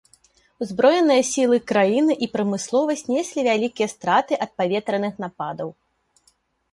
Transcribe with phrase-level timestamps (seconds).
[0.65, 5.69] Узброеныя сілы краіны і прамысловасць неслі вялікія страты ад паветраных нападаў.